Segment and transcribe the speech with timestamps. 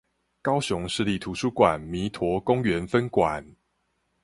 [0.41, 3.55] 高雄市立圖書館彌陀公園分館